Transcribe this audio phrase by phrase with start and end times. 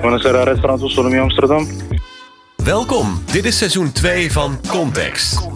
[0.00, 1.66] Buonasera, restaurant Solomie Amsterdam.
[2.56, 5.48] Welkom, dit is seizoen 2 van Context.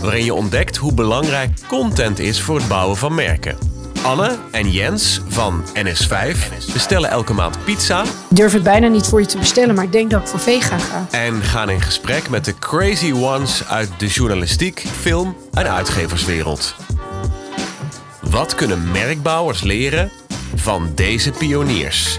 [0.00, 3.56] Waarin je ontdekt hoe belangrijk content is voor het bouwen van merken.
[4.02, 6.36] Anne en Jens van NS5
[6.72, 9.92] bestellen elke maand pizza Ik durf het bijna niet voor je te bestellen, maar ik
[9.92, 11.06] denk dat ik voor vega ga.
[11.10, 16.74] en gaan in gesprek met de crazy ones uit de journalistiek, film en uitgeverswereld.
[18.20, 20.10] Wat kunnen merkbouwers leren
[20.54, 22.18] van deze pioniers?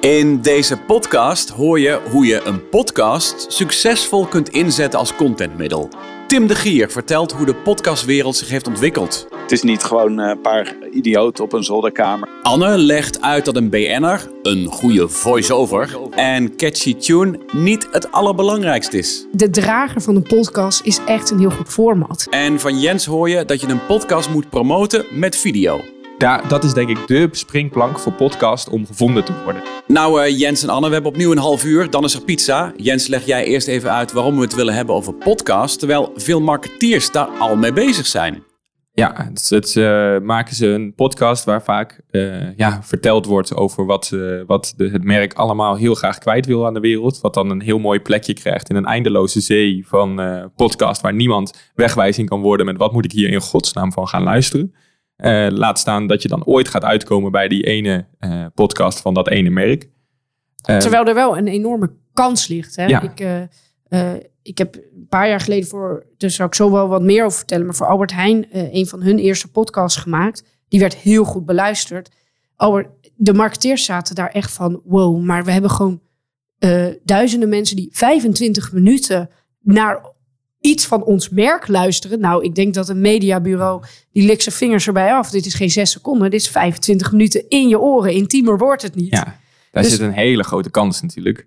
[0.00, 5.88] In deze podcast hoor je hoe je een podcast succesvol kunt inzetten als contentmiddel.
[6.26, 9.28] Tim de Gier vertelt hoe de podcastwereld zich heeft ontwikkeld.
[9.42, 12.28] Het is niet gewoon eh, een paar idioten op een zolderkamer.
[12.42, 18.98] Anne legt uit dat een BN'er, een goede voice-over en catchy tune niet het allerbelangrijkste
[18.98, 19.26] is.
[19.32, 22.26] De drager van een podcast is echt een heel goed format.
[22.30, 25.97] En van Jens hoor je dat je een podcast moet promoten met video.
[26.18, 29.62] Daar, dat is denk ik de springplank voor podcast om gevonden te worden.
[29.86, 32.72] Nou eh, Jens en Anne, we hebben opnieuw een half uur, dan is er pizza.
[32.76, 36.40] Jens, leg jij eerst even uit waarom we het willen hebben over podcast, terwijl veel
[36.40, 38.42] marketeers daar al mee bezig zijn.
[38.92, 43.86] Ja, het, het, eh, maken ze een podcast waar vaak eh, ja, verteld wordt over
[43.86, 44.12] wat,
[44.46, 47.20] wat de, het merk allemaal heel graag kwijt wil aan de wereld.
[47.20, 50.20] Wat dan een heel mooi plekje krijgt in een eindeloze zee van
[50.56, 54.22] podcast waar niemand wegwijzing kan worden met wat moet ik hier in godsnaam van gaan
[54.22, 54.74] luisteren.
[55.18, 59.14] Eh, laat staan dat je dan ooit gaat uitkomen bij die ene eh, podcast van
[59.14, 59.88] dat ene merk.
[60.62, 62.76] Eh, Terwijl er wel een enorme kans ligt.
[62.76, 62.86] Hè?
[62.86, 63.02] Ja.
[63.02, 63.48] Ik,
[64.42, 67.38] ik heb een paar jaar geleden voor, daar zou ik zo wel wat meer over
[67.38, 70.44] vertellen, maar voor Albert Heijn een van hun eerste podcasts gemaakt.
[70.68, 72.10] Die werd heel goed beluisterd.
[72.56, 76.00] Albert, de marketeers zaten daar echt van, wow, maar we hebben gewoon
[77.02, 79.30] duizenden mensen die 25 minuten
[79.60, 80.16] naar
[80.60, 82.20] iets van ons merk luisteren.
[82.20, 83.82] Nou, ik denk dat een mediabureau,
[84.12, 85.30] die likt zijn vingers erbij af.
[85.30, 88.12] Dit is geen zes seconden, dit is 25 minuten in je oren.
[88.12, 89.10] Intiemer wordt het niet.
[89.10, 89.24] Ja,
[89.72, 91.46] daar Dus- zit een hele grote kans natuurlijk.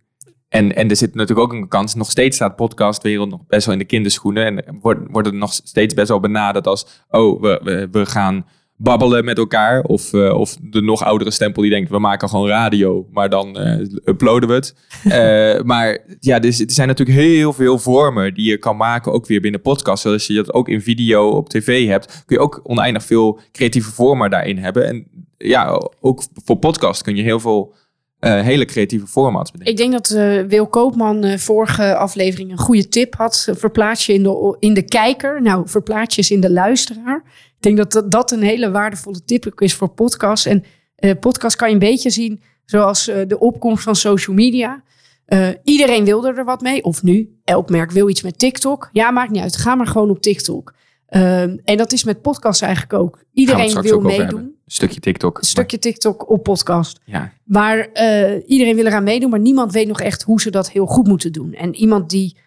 [0.50, 3.74] En, en er zit natuurlijk ook een kans, nog steeds staat podcastwereld nog best wel
[3.74, 4.66] in de kinderschoenen.
[4.66, 8.46] En wordt, wordt het nog steeds best wel benaderd als, oh, we, we, we gaan
[8.82, 9.84] babbelen met elkaar.
[9.84, 13.58] Of, eh, of de nog oudere stempel die denkt, we maken gewoon radio, maar dan
[13.58, 14.76] eh, uploaden we het.
[15.12, 19.26] Eh, maar ja, dus, er zijn natuurlijk heel veel vormen die je kan maken, ook
[19.26, 20.02] weer binnen podcast.
[20.02, 23.92] Zoals je dat ook in video op tv hebt, kun je ook oneindig veel creatieve
[23.92, 24.88] vormen daarin hebben.
[24.88, 27.74] En ja, ook voor podcast kun je heel veel
[28.20, 29.74] hele creatieve formats bedenken.
[29.74, 30.10] Ik denk dat
[30.48, 33.48] Wil Koopman vorige aflevering een goede tip had.
[33.52, 35.42] Verplaats je in de, in de kijker.
[35.42, 37.24] Nou, verplaats je eens in de luisteraar.
[37.62, 40.46] Ik denk dat dat, dat een hele waardevolle tip ook is voor podcasts.
[40.46, 40.64] En
[40.96, 44.84] eh podcast kan je een beetje zien zoals eh, de opkomst van social media.
[45.26, 46.84] Eh, iedereen wilde er wat mee.
[46.84, 48.90] Of nu, elk merk wil iets met TikTok.
[48.92, 49.58] Ja, maakt niet uit.
[49.58, 50.74] Ga maar gewoon op TikTok.
[51.64, 53.24] En dat is met podcasts eigenlijk ook.
[53.34, 54.56] Iedereen wil ook meedoen.
[54.66, 55.38] stukje TikTok.
[55.38, 57.00] Een stukje TikTok op podcast.
[57.06, 57.90] Ja, Maar
[58.46, 61.32] iedereen wil eraan meedoen, maar niemand weet nog echt hoe ze dat heel goed moeten
[61.32, 61.54] doen.
[61.54, 62.38] En iemand die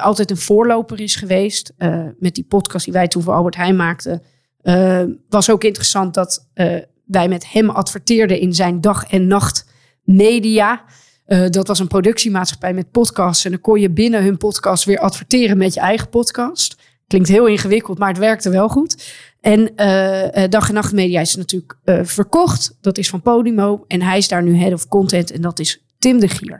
[0.00, 1.72] altijd een voorloper is geweest,
[2.18, 4.22] met die podcast die wij toen voor Albert Heijn maakten,
[4.64, 9.66] eh, was ook interessant dat eh, wij met hem adverteerden in zijn dag en nacht
[10.02, 10.84] media.
[11.26, 13.44] Eh, dat was een productiemaatschappij met podcasts.
[13.44, 16.76] En dan kon je binnen hun podcast weer adverteren met je eigen podcast.
[17.06, 19.12] Klinkt heel ingewikkeld, maar het werkte wel goed.
[19.40, 22.78] En eh, Dag en Nacht Media is natuurlijk verkocht.
[22.80, 23.84] Dat is van Podimo.
[23.88, 25.30] En hij is daar nu head of content.
[25.30, 26.58] En dat is Tim de Gier.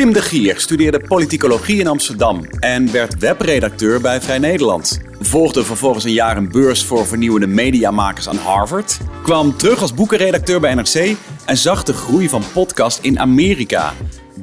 [0.00, 5.00] Tim de Gier studeerde politicologie in Amsterdam en werd webredacteur bij Vrij Nederland.
[5.20, 8.98] Volgde vervolgens een jaar een beurs voor vernieuwende mediamakers aan Harvard.
[9.22, 13.92] Kwam terug als boekenredacteur bij NRC en zag de groei van podcast in Amerika.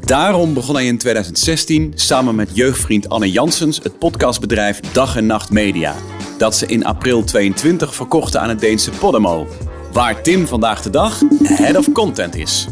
[0.06, 5.52] Daarom begon hij in 2016 samen met jeugdvriend Anne Janssens het podcastbedrijf Dag en Nacht
[5.52, 5.96] Media.
[6.38, 9.48] Dat ze in april 22 verkochten aan het Deense Podimo.
[9.92, 12.68] Waar Tim vandaag de dag head of content is.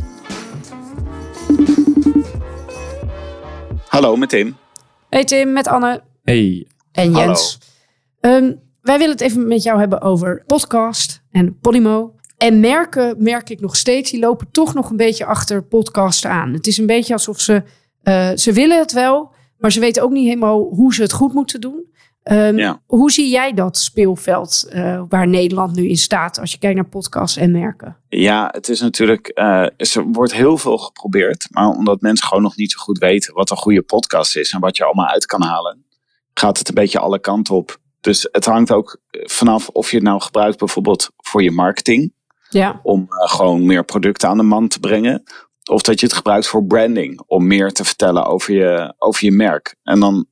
[3.96, 4.56] Hallo, met Tim.
[5.10, 7.12] Hey Tim, met Anne hey, en.
[7.12, 7.60] Jens.
[8.20, 12.16] Ehm, wij willen het even met jou hebben over podcast en Podimo.
[12.38, 16.54] En merken, merk ik nog steeds, die lopen toch nog een beetje achter podcasten aan.
[16.54, 17.64] Het is een beetje alsof ze,
[18.04, 21.34] eh, ze willen het wel, maar ze weten ook niet helemaal hoe ze het goed
[21.34, 21.94] moeten doen.
[22.26, 22.82] Ehm, Ja.
[22.86, 26.88] Hoe zie jij dat speelveld eh, waar Nederland nu in staat als je kijkt naar
[26.88, 27.98] podcasts en merken?
[28.10, 31.48] Ja, het is natuurlijk, eh, er wordt heel veel geprobeerd.
[31.52, 34.60] Maar omdat mensen gewoon nog niet zo goed weten wat een goede podcast is en
[34.60, 35.86] wat je allemaal uit kan halen,
[36.34, 37.78] gaat het een beetje alle kanten op.
[38.02, 42.14] Dus het hangt ook vanaf of je het nou gebruikt bijvoorbeeld voor je marketing.
[42.50, 45.24] Ja, om eh, gewoon meer producten aan de man te brengen.
[45.72, 49.32] Of dat je het gebruikt voor branding, om meer te vertellen over je, over je
[49.32, 49.76] merk.
[49.84, 50.26] En dan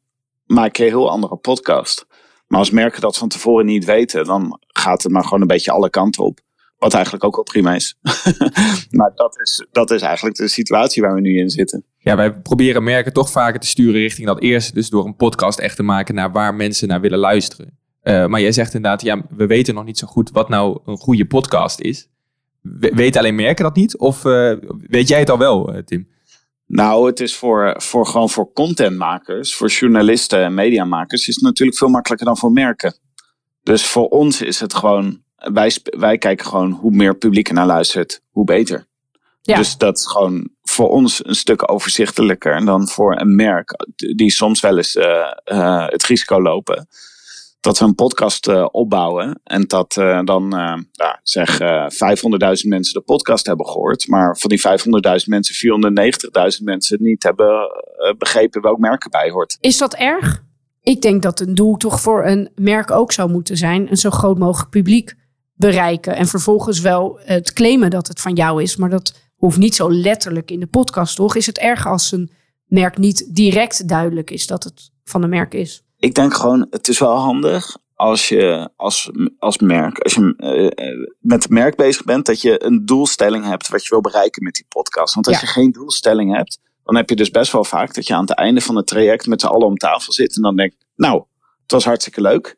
[0.45, 2.05] maak je een heel andere podcast.
[2.47, 5.71] Maar als merken dat van tevoren niet weten, dan gaat het maar gewoon een beetje
[5.71, 6.39] alle kanten op.
[6.77, 7.97] Wat eigenlijk ook wel prima is.
[8.89, 11.85] maar dat is, dat is eigenlijk de situatie waar we nu in zitten.
[11.97, 14.73] Ja, wij proberen merken toch vaker te sturen richting dat eerst.
[14.73, 17.77] Dus door een podcast echt te maken naar waar mensen naar willen luisteren.
[18.03, 20.97] Uh, maar jij zegt inderdaad, ja, we weten nog niet zo goed wat nou een
[20.97, 22.09] goede podcast is.
[22.61, 23.97] We, weten alleen merken dat niet?
[23.97, 26.07] Of uh, weet jij het al wel, uh, Tim?
[26.75, 31.77] Nou, het is voor, voor gewoon voor contentmakers, voor journalisten en mediamakers, is het natuurlijk
[31.77, 32.95] veel makkelijker dan voor merken.
[33.63, 37.65] Dus voor ons is het gewoon, wij, wij kijken gewoon hoe meer publiek er naar
[37.65, 38.87] luistert, hoe beter.
[39.41, 39.57] Ja.
[39.57, 43.73] Dus dat is gewoon voor ons een stuk overzichtelijker dan voor een merk
[44.15, 46.87] die soms wel eens uh, uh, het risico lopen
[47.63, 49.93] dat we een podcast uh, opbouwen en dat
[50.23, 50.47] dan
[50.91, 54.61] ja, zeg 500.000 mensen de podcast hebben gehoord, maar van die
[55.21, 55.55] 500.000 mensen
[56.57, 57.69] 490.000 mensen niet hebben
[58.17, 59.57] begrepen welk merk erbij hoort.
[59.59, 60.43] Is dat erg?
[60.81, 64.09] Ik denk dat een doel toch voor een merk ook zou moeten zijn een zo
[64.09, 65.15] groot mogelijk publiek
[65.53, 69.75] bereiken en vervolgens wel het claimen dat het van jou is, maar dat hoeft niet
[69.75, 71.35] zo letterlijk in de podcast, toch?
[71.35, 72.31] Is het erg als een
[72.65, 75.83] merk niet direct duidelijk is dat het van een merk is?
[76.03, 81.07] Ik denk gewoon, het is wel handig als je als, als merk, als je uh,
[81.19, 84.53] met het merk bezig bent, dat je een doelstelling hebt wat je wil bereiken met
[84.53, 85.13] die podcast.
[85.13, 88.13] Want als je geen doelstelling hebt, dan heb je dus best wel vaak dat je
[88.13, 90.73] aan het einde van het traject met z'n allen om tafel zit en dan denk
[90.95, 91.23] nou,
[91.61, 92.57] het was hartstikke leuk.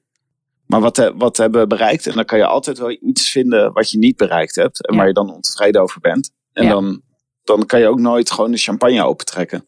[0.66, 2.08] Maar wat, wat hebben we bereikt?
[2.08, 4.88] En dan kan je altijd wel iets vinden wat je niet bereikt hebt.
[4.88, 5.00] En ja.
[5.00, 6.32] waar je dan ontevreden over bent.
[6.54, 6.70] En ja.
[6.70, 7.02] dan,
[7.44, 9.68] dan kan je ook nooit gewoon de champagne opentrekken.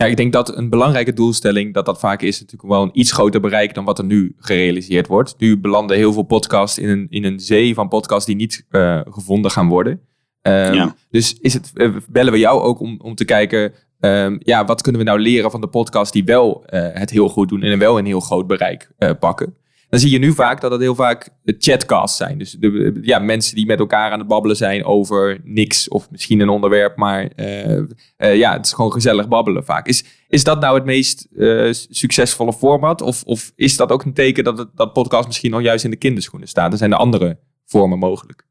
[0.00, 0.06] Ja.
[0.06, 3.40] ik denk dat een belangrijke doelstelling, dat dat vaak is natuurlijk wel een iets groter
[3.40, 5.34] bereik dan wat er nu gerealiseerd wordt.
[5.38, 9.00] Nu belanden heel veel podcasts in een, in een zee van podcasts die niet uh,
[9.04, 10.00] gevonden gaan worden.
[10.42, 10.94] Um, ja.
[11.10, 14.82] Dus is het, uh, bellen we jou ook om, om te kijken, um, ja, wat
[14.82, 17.78] kunnen we nou leren van de podcasts die wel uh, het heel goed doen en
[17.78, 19.54] wel een heel groot bereik pakken.
[19.90, 22.38] Dan zie je nu vaak dat het heel vaak chatcasts zijn.
[22.38, 26.40] Dus de, ja, mensen die met elkaar aan het babbelen zijn over niks of misschien
[26.40, 29.86] een onderwerp, maar uh, uh, ja, het is gewoon gezellig babbelen vaak.
[29.86, 33.02] Is, is dat nou het meest uh, succesvolle format?
[33.02, 35.90] Of, of is dat ook een teken dat, het, dat podcast misschien nog juist in
[35.90, 36.72] de kinderschoenen staat?
[36.72, 38.48] Er zijn er andere vormen mogelijk.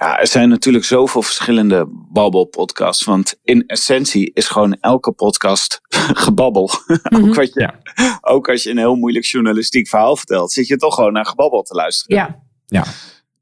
[0.00, 3.04] Ja, er zijn natuurlijk zoveel verschillende babbelpodcasts.
[3.04, 5.80] Want in essentie is gewoon elke podcast
[6.24, 6.70] gebabbel.
[6.86, 7.28] Mm-hmm.
[7.28, 8.18] ook, wat je, ja.
[8.20, 11.62] ook als je een heel moeilijk journalistiek verhaal vertelt, zit je toch gewoon naar gebabbel
[11.62, 12.16] te luisteren.
[12.16, 12.42] Ja.
[12.66, 12.84] ja.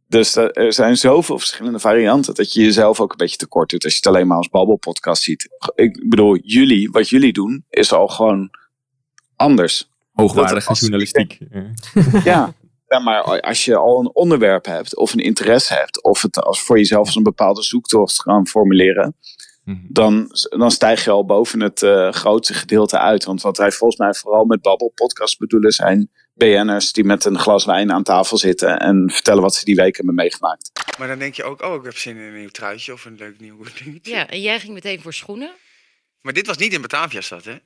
[0.09, 3.93] Dus er zijn zoveel verschillende varianten dat je jezelf ook een beetje tekort doet als
[3.93, 5.49] je het alleen maar als babbelpodcast ziet.
[5.75, 8.51] Ik bedoel, jullie, wat jullie doen, is al gewoon
[9.37, 9.91] anders.
[10.13, 11.39] Hoogwaardige journalistiek.
[12.25, 12.55] Ja,
[12.89, 16.63] ja, maar als je al een onderwerp hebt of een interesse hebt, of het als
[16.63, 19.17] voor jezelf als een bepaalde zoektocht gaan formuleren,
[19.65, 19.87] mm-hmm.
[19.89, 23.25] dan, dan stijg je al boven het uh, grootste gedeelte uit.
[23.25, 27.39] Want wat wij volgens mij vooral met Babbel podcast bedoelen zijn BN'ers die met een
[27.39, 30.71] glas wijn aan tafel zitten en vertellen wat ze die week hebben meegemaakt.
[30.99, 33.17] Maar dan denk je ook, oh, ik heb zin in een nieuw truitje of een
[33.19, 34.15] leuk nieuw dingetje.
[34.15, 35.51] Ja, en jij ging meteen voor schoenen?
[36.21, 37.57] Maar dit was niet in Bataviastad, hè?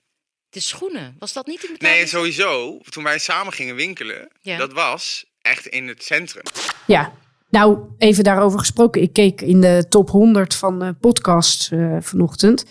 [0.53, 1.97] De schoenen, was dat niet in Batavia?
[1.97, 2.79] Nee, sowieso.
[2.89, 4.57] Toen wij samen gingen winkelen, ja.
[4.57, 6.43] dat was echt in het centrum.
[6.87, 7.13] Ja,
[7.51, 9.03] nou, even daarover gesproken.
[9.03, 12.65] Ik keek in de top 100 van uh, podcasts uh, vanochtend.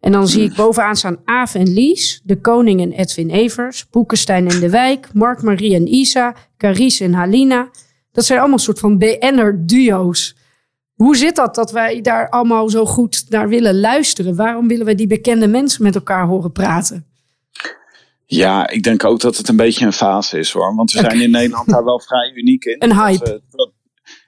[0.00, 4.48] En dan zie ik bovenaan staan Aaf en Lies, De Koning en Edwin Evers, Boekenstein
[4.48, 7.70] en De Wijk, Mark, Marie en Isa, Carice en Halina.
[8.12, 10.36] Dat zijn allemaal soort van BN'er-duo's.
[10.94, 14.36] Hoe zit dat dat wij daar allemaal zo goed naar willen luisteren?
[14.36, 17.07] Waarom willen wij die bekende mensen met elkaar horen praten?
[18.30, 20.74] Ja, ik denk ook dat het een beetje een fase is hoor.
[20.74, 22.82] Want we zijn in Nederland daar wel vrij uniek in.
[22.84, 23.42] Een hype.
[23.50, 23.72] Dat,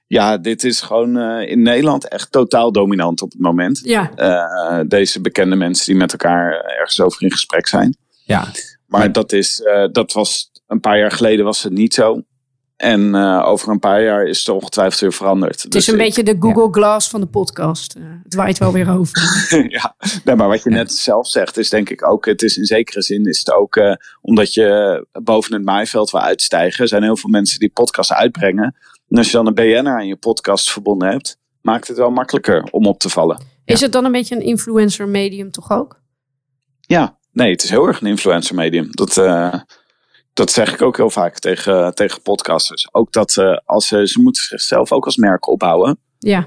[0.07, 3.81] ja, dit is gewoon uh, in Nederland echt totaal dominant op het moment.
[3.85, 4.11] Ja.
[4.17, 7.97] Uh, deze bekende mensen die met elkaar ergens over in gesprek zijn.
[8.25, 8.49] Ja.
[8.87, 12.23] Maar dat, is, uh, dat was een paar jaar geleden was het niet zo.
[12.81, 15.63] En uh, over een paar jaar is het ongetwijfeld weer veranderd.
[15.63, 16.71] Het is dus een ik, beetje de Google ja.
[16.71, 17.97] Glass van de podcast.
[17.97, 19.19] Uh, het waait wel weer over.
[19.79, 19.95] ja,
[20.25, 22.25] nee, maar wat je net zelf zegt is denk ik ook...
[22.25, 26.21] Het is in zekere zin is het ook uh, omdat je boven het maaiveld wil
[26.21, 26.83] uitstijgen.
[26.83, 28.77] Er zijn heel veel mensen die podcasts uitbrengen.
[29.09, 31.39] En als je dan een BN'er aan je podcast verbonden hebt...
[31.61, 33.43] maakt het wel makkelijker om op te vallen.
[33.65, 33.85] Is ja.
[33.85, 36.01] het dan een beetje een influencer medium toch ook?
[36.81, 38.89] Ja, nee, het is heel erg een influencer medium.
[38.91, 39.17] Dat
[40.33, 42.95] dat zeg ik ook heel vaak tegen, tegen podcasters.
[42.95, 45.99] Ook dat uh, als ze, ze moeten zichzelf ook als merk opbouwen.
[46.19, 46.47] Ja.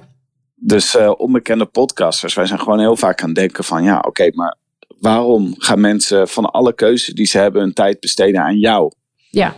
[0.55, 4.07] Dus uh, onbekende podcasters, wij zijn gewoon heel vaak aan het denken van ja, oké,
[4.07, 4.57] okay, maar
[4.99, 8.91] waarom gaan mensen van alle keuzes die ze hebben hun tijd besteden aan jou?
[9.29, 9.55] Ja.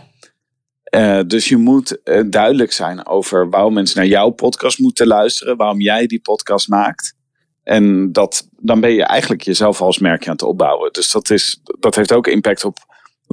[0.94, 5.80] Uh, dus je moet duidelijk zijn over waarom mensen naar jouw podcast moeten luisteren, waarom
[5.80, 7.14] jij die podcast maakt.
[7.62, 10.92] En dat, dan ben je eigenlijk jezelf als merkje aan het opbouwen.
[10.92, 12.78] Dus dat, is, dat heeft ook impact op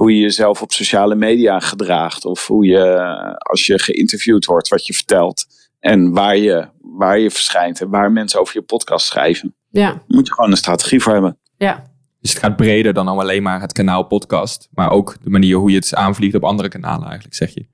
[0.04, 2.24] hoe je jezelf op sociale media gedraagt.
[2.24, 3.02] Of hoe je,
[3.38, 5.46] als je geïnterviewd wordt, wat je vertelt.
[5.80, 9.54] En waar je, waar je verschijnt en waar mensen over je podcast schrijven.
[9.70, 9.88] Ja.
[9.88, 11.38] Daar moet je gewoon een strategie voor hebben.
[11.56, 11.92] Ja.
[12.20, 14.68] Dus het gaat breder dan alleen maar het kanaal podcast.
[14.70, 17.66] Maar ook de manier hoe je het aanvliegt op andere kanalen eigenlijk, zeg je.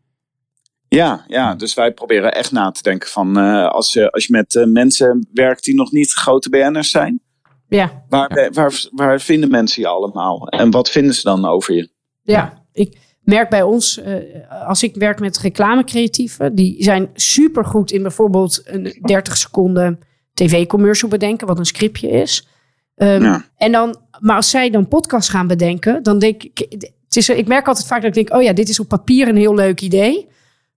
[0.89, 4.33] Ja, ja, dus wij proberen echt na te denken van uh, als, je, als je
[4.33, 7.21] met uh, mensen werkt die nog niet grote BN'ers zijn.
[7.69, 8.05] Ja.
[8.09, 8.51] Waar, ja.
[8.51, 10.49] waar, waar vinden mensen je allemaal?
[10.49, 11.99] En wat vinden ze dan over je?
[12.31, 18.03] Ja, ik merk bij ons, uh, als ik werk met reclamecreatieven, die zijn supergoed in
[18.03, 19.99] bijvoorbeeld een 30 seconden
[20.35, 22.49] tv-commercial bedenken, wat een scriptje is.
[22.97, 23.45] Um, ja.
[23.57, 27.49] En dan, maar als zij dan podcast gaan bedenken, dan denk ik, het is, ik
[27.49, 29.81] merk altijd vaak dat ik denk, oh ja, dit is op papier een heel leuk
[29.81, 30.29] idee.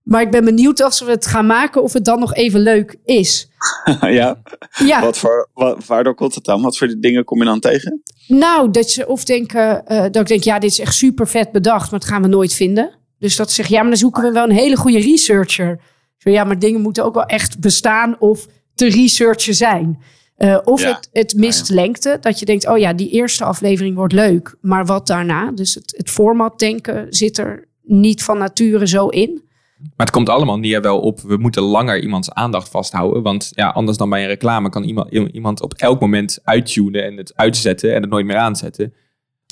[0.03, 2.95] Maar ik ben benieuwd als we het gaan maken of het dan nog even leuk
[3.05, 3.49] is.
[3.99, 4.41] ja.
[4.85, 5.01] ja.
[5.01, 6.61] Wat voor, wat, waardoor komt het dan?
[6.61, 8.01] Wat voor dingen kom je dan tegen?
[8.27, 11.51] Nou, dat ze of denken, uh, dat ik denk, ja, dit is echt super vet
[11.51, 12.91] bedacht, maar dat gaan we nooit vinden.
[13.19, 15.79] Dus dat ze zeggen, ja, maar dan zoeken we wel een hele goede researcher.
[16.17, 20.01] Zo, ja, maar dingen moeten ook wel echt bestaan of te researchen zijn.
[20.37, 20.87] Uh, of ja.
[20.87, 21.81] het, het mist ja, ja.
[21.81, 22.17] lengte.
[22.21, 24.55] Dat je denkt, oh ja, die eerste aflevering wordt leuk.
[24.61, 25.51] Maar wat daarna?
[25.51, 29.43] Dus het, het format denken zit er niet van nature zo in.
[29.83, 33.23] Maar het komt allemaal neer wel op, we moeten langer iemands aandacht vasthouden.
[33.23, 37.17] Want ja, anders dan bij een reclame kan iemand, iemand op elk moment uittunen en
[37.17, 38.93] het uitzetten en het nooit meer aanzetten.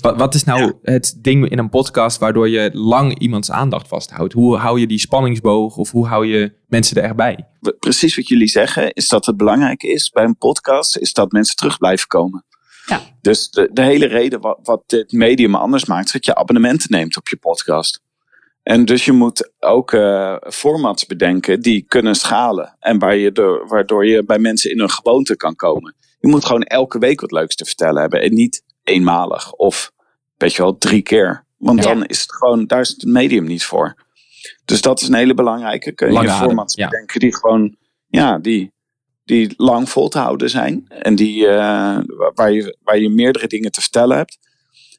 [0.02, 4.34] Wat, wat is nou het ding in een podcast waardoor je lang iemands aandacht vasthoudt?
[4.34, 7.48] Hoe hou je die spanningsboog of hoe hou je mensen er echt bij?
[7.80, 11.56] Precies wat jullie zeggen, is dat het belangrijk is bij een podcast, is dat mensen
[11.56, 12.46] terug blijven komen.
[12.86, 13.02] Ja.
[13.22, 16.92] Dus de, de hele reden wat, wat dit medium anders maakt, is dat je abonnementen
[16.92, 18.02] neemt op je podcast.
[18.64, 22.76] En dus je moet ook uh, formats bedenken die kunnen schalen.
[22.80, 25.96] En waar je door, waardoor je bij mensen in hun gewoonte kan komen.
[26.20, 28.22] Je moet gewoon elke week wat leuks te vertellen hebben.
[28.22, 29.92] En niet eenmalig of
[30.38, 31.46] weet je wel, drie keer.
[31.58, 31.94] Want ja.
[31.94, 33.96] dan is het gewoon, daar is het medium niet voor.
[34.66, 35.92] Dus dat is een hele belangrijke.
[35.92, 36.90] Kun je Lange formats adem, ja.
[36.90, 37.76] bedenken die gewoon,
[38.08, 38.72] ja, die,
[39.24, 40.86] die lang vol te houden zijn.
[40.88, 41.98] En die, uh,
[42.34, 44.38] waar, je, waar je meerdere dingen te vertellen hebt.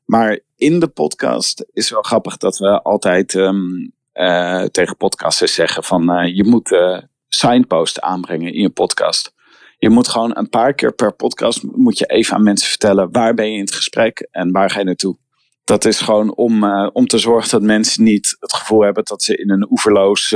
[0.04, 5.85] Maar in de podcast is wel grappig dat we altijd um, uh, tegen podcasters zeggen
[5.85, 9.35] van uh, je moet uh, signpost aanbrengen in je podcast.
[9.78, 13.35] Je moet gewoon een paar keer per podcast moet je even aan mensen vertellen waar
[13.35, 15.16] ben je in het gesprek en waar ga je naartoe.
[15.64, 19.37] Dat is gewoon om, om te zorgen dat mensen niet het gevoel hebben dat ze
[19.37, 20.35] in een oeverloos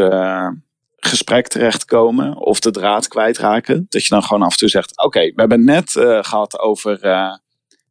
[0.96, 3.86] gesprek terechtkomen of de draad kwijtraken.
[3.88, 6.98] Dat je dan gewoon af en toe zegt: Oké, we hebben net gehad over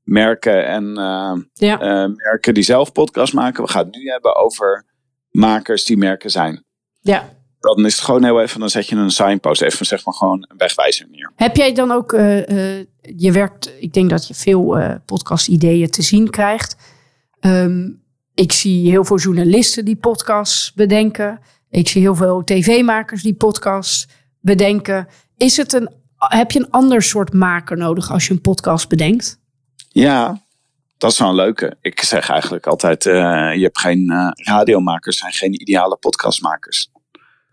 [0.05, 1.81] merken en uh, ja.
[1.81, 3.63] uh, merken die zelf podcast maken.
[3.63, 4.85] We gaan het nu hebben over
[5.29, 6.63] makers die merken zijn.
[7.01, 7.29] Ja.
[7.59, 10.45] Dan is het gewoon heel even, dan zet je een signpost even, zeg maar gewoon
[10.49, 11.31] een wegwijzer neer.
[11.35, 12.47] Heb jij dan ook, uh,
[13.01, 16.75] je werkt, ik denk dat je veel podcast ideeën te zien krijgt.
[17.39, 21.39] Um, ik zie heel veel journalisten die podcasts bedenken.
[21.69, 24.07] Ik zie heel veel tv-makers die podcasts
[24.39, 25.07] bedenken.
[25.37, 29.43] Is het een, heb je een ander soort maker nodig als je een podcast bedenkt?
[29.95, 30.41] Ja,
[30.97, 31.77] dat is wel een leuke.
[31.81, 33.13] Ik zeg eigenlijk altijd, uh,
[33.55, 36.89] je hebt geen uh, radiomakers, zijn geen ideale podcastmakers.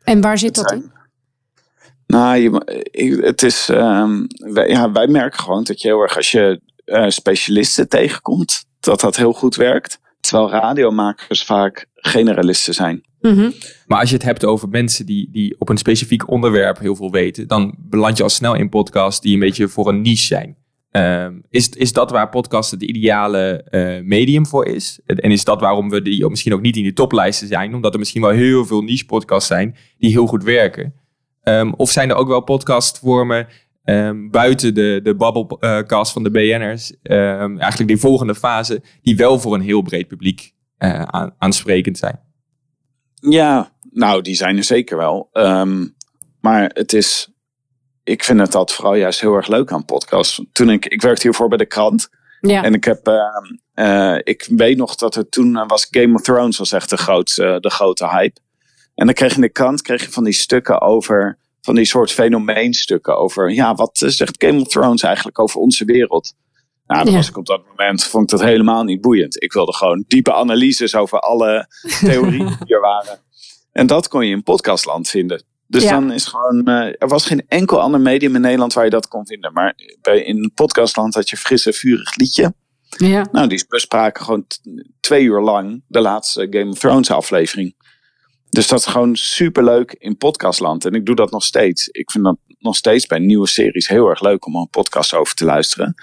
[0.04, 0.92] En waar zit dat in?
[2.06, 6.30] Nou, je, het is, um, wij, ja, wij merken gewoon dat je heel erg, als
[6.30, 10.00] je uh, specialisten tegenkomt, dat dat heel goed werkt.
[10.20, 13.04] Terwijl radiomakers vaak generalisten zijn.
[13.20, 13.52] Mm -hmm.
[13.86, 17.10] Maar als je het hebt over mensen die, die op een specifiek onderwerp heel veel
[17.10, 20.60] weten, dan beland je al snel in podcasts die een beetje voor een niche zijn.
[20.92, 25.00] Um, is, is dat waar podcast het ideale uh, medium voor is?
[25.06, 27.74] En is dat waarom we die misschien ook niet in de toplijsten zijn?
[27.74, 30.94] Omdat er misschien wel heel veel niche podcasts zijn die heel goed werken.
[31.42, 33.46] Um, of zijn er ook wel podcastvormen
[33.84, 39.54] um, buiten de, de babbelcast van de BN'ers, eigenlijk die volgende fase, die wel voor
[39.54, 42.20] een heel breed publiek aan, aansprekend zijn?
[43.14, 45.28] Ja, nou die zijn er zeker wel.
[46.40, 47.31] maar het is
[48.04, 50.44] ik vind het dat vooral juist heel erg leuk aan podcasts.
[50.52, 52.08] Toen ik, ik werkte hiervoor bij de krant.
[52.40, 52.62] Ja.
[52.62, 53.14] En ik heb, uh,
[53.74, 57.56] uh, ik weet nog dat er toen was Game of Thrones was echt de grootste,
[57.60, 58.40] de grote hype.
[58.94, 61.84] En dan kreeg je in de krant kreeg je van die stukken over, van die
[61.84, 66.32] soort fenomeenstukken over, ja, wat zegt Game of Thrones eigenlijk over onze wereld?
[66.86, 67.18] Nou, dan Ja.
[67.18, 69.42] was ik op dat moment, vond ik dat helemaal niet boeiend.
[69.42, 71.66] Ik wilde gewoon diepe analyses over alle
[72.00, 73.18] theorieën die er waren.
[73.72, 75.44] En dat kon je in podcastland vinden.
[75.72, 75.90] Dus Ja.
[75.90, 79.08] dan is gewoon, eh, er was geen enkel ander medium in Nederland waar je dat
[79.08, 79.52] kon vinden.
[79.52, 82.54] Maar bij, in podcastland had je frisse, vurig liedje.
[82.96, 83.26] Ja.
[83.32, 84.46] Nou, die bespraken gewoon
[85.00, 87.74] twee uur lang de laatste Game of Thrones aflevering.
[88.48, 90.84] Dus dat is gewoon superleuk in podcastland.
[90.84, 91.88] En ik doe dat nog steeds.
[91.88, 95.34] Ik vind dat nog steeds bij nieuwe series heel erg leuk om een podcast over
[95.34, 95.94] te luisteren.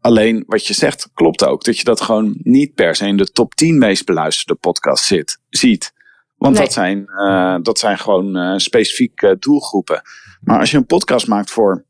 [0.00, 1.64] Alleen wat je zegt klopt ook.
[1.64, 5.38] Dat je dat gewoon niet per se in de top 10 meest beluisterde podcast zit,
[5.48, 5.92] ziet.
[6.38, 6.62] Want Nee.
[6.62, 10.02] dat, zijn, eh, dat zijn gewoon eh, specifieke doelgroepen.
[10.40, 11.84] Maar als je een podcast maakt voor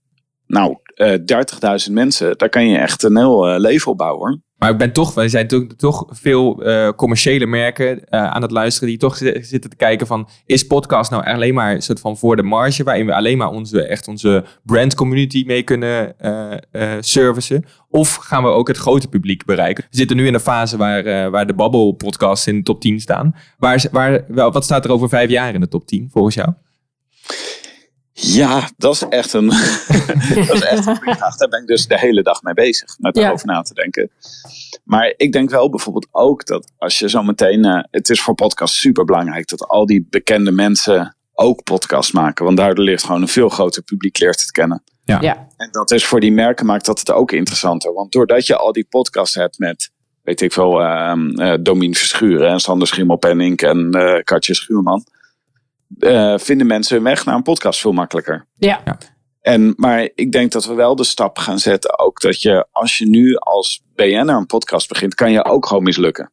[0.46, 4.42] nou, eh 30.000 mensen, daar kan je echt een heel eh, leven op bouwen.
[4.56, 8.50] Maar ik ben toch, wij zijn toch, toch veel eh, commerciële merken eh, aan het
[8.50, 12.00] luisteren die toch zi- zitten te kijken van, is podcast nou alleen maar een soort
[12.00, 16.18] van voor de marge, waarin we alleen maar onze, echt onze brand community mee kunnen
[16.18, 17.64] eh eh, servicen?
[17.90, 19.84] Of gaan we ook het grote publiek bereiken?
[19.90, 22.80] We zitten nu in een fase waar, eh, waar de Babbel podcasts in de top
[22.80, 23.34] 10 staan.
[23.58, 26.48] Waar, waar, wat staat er over vijf jaar in de top 10 volgens jou?
[28.20, 29.46] Ja, dat is echt een,
[30.46, 31.36] dat is echt een goede vraag.
[31.36, 33.22] Daar ben ik dus de hele dag mee bezig, met Ja.
[33.22, 34.10] daarover na te denken.
[34.84, 37.64] Maar ik denk wel bijvoorbeeld ook dat als je zo meteen...
[37.64, 42.44] eh, het is voor podcasts super belangrijk dat al die bekende mensen ook podcasts maken.
[42.44, 44.82] Want daardoor ligt gewoon een veel groter publiek leert het kennen.
[45.04, 45.20] Ja.
[45.20, 45.48] Ja.
[45.56, 47.92] En dat is voor die merken maakt dat het ook interessanter.
[47.92, 49.90] Want doordat je al die podcasts hebt met,
[50.22, 55.04] weet ik veel, ehm eh Domien Verschuren en Sander Schimmelpenning en eh Katje Schuurman.
[55.98, 58.46] Eh, vinden mensen hun weg naar een podcast veel makkelijker.
[58.56, 58.82] Ja.
[59.40, 62.98] En, maar ik denk dat we wel de stap gaan zetten ook dat je, als
[62.98, 66.32] je nu als BN'er een podcast begint, kan je ook gewoon mislukken.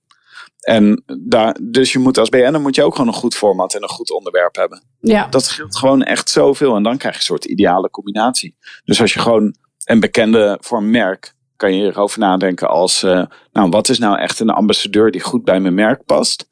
[0.59, 3.83] En daar, dus je moet als BN'er moet je ook gewoon een goed format en
[3.83, 5.27] een goed onderwerp hebben Ja.
[5.27, 6.75] dat scheelt gewoon echt zoveel.
[6.75, 8.57] En dan krijg je een soort ideale combinatie.
[8.83, 13.25] Dus als je gewoon een bekende voor een merk, kan je erover nadenken als, eh,
[13.51, 16.47] nou, wat is nou echt een ambassadeur die goed bij mijn merk past?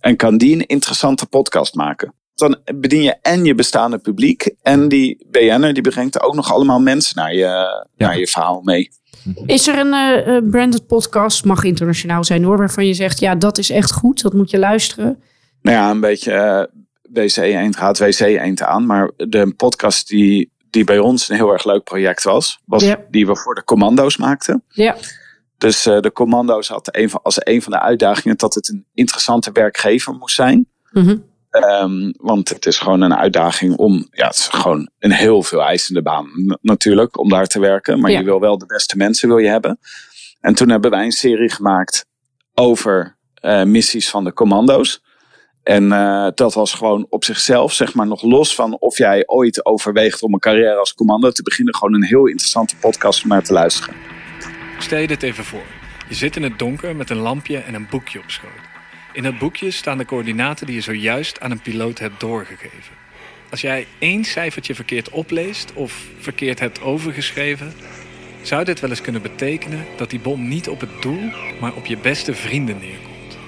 [0.00, 2.14] En kan die een interessante podcast maken?
[2.34, 6.52] Dan bedien je en je bestaande publiek en die BN'er die brengt er ook nog
[6.52, 8.90] allemaal mensen naar je, naar je verhaal mee.
[9.46, 13.34] Is er een eh, eh, branded podcast, mag internationaal zijn hoor, waarvan je zegt, ja,
[13.34, 15.22] dat is echt goed, dat moet je luisteren.
[15.62, 16.62] Nou ja, een beetje eh,
[17.12, 18.86] WC Eend gaat WC Eend aan.
[18.86, 23.00] Maar de podcast die, die bij ons een heel erg leuk project was, was Ja.
[23.10, 24.62] die we voor de commando's maakten.
[24.68, 24.96] Ja.
[25.58, 28.86] Dus eh, de commando's had een van, als een van de uitdagingen dat het een
[28.94, 30.66] interessante werkgever moest zijn.
[30.92, 31.16] Mhm.
[31.54, 35.62] Ehm, want het is gewoon een uitdaging om, ja, het is gewoon een heel veel
[35.62, 36.28] eisende baan
[36.60, 38.00] natuurlijk om daar te werken.
[38.00, 38.18] Maar Ja.
[38.18, 39.78] je wil wel de beste mensen wil je hebben.
[40.40, 42.06] En toen hebben wij een serie gemaakt
[42.54, 45.02] over eh, missies van de commando's.
[45.62, 49.64] En eh, dat was gewoon op zichzelf, zeg maar, nog los van of jij ooit
[49.66, 51.74] overweegt om een carrière als commando te beginnen.
[51.74, 53.94] Gewoon een heel interessante podcast om naar te luisteren.
[54.78, 55.64] Stel je dit even voor.
[56.08, 58.63] Je zit in het donker met een lampje en een boekje op schoot.
[59.14, 62.94] In het boekje staan de coördinaten die je zojuist aan een piloot hebt doorgegeven.
[63.50, 67.72] Als jij één cijfertje verkeerd opleest of verkeerd hebt overgeschreven,
[68.42, 71.86] zou dit wel eens kunnen betekenen dat die bom niet op het doel, maar op
[71.86, 73.38] je beste vrienden neerkomt.